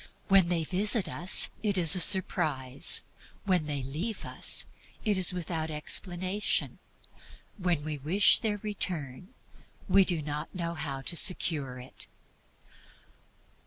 [0.29, 3.03] When they visit us, it is a surprise.
[3.43, 4.65] When they leave us,
[5.05, 6.79] it is without explanation.
[7.59, 9.31] When we wish their return,
[9.87, 12.07] we do not know how to secure it.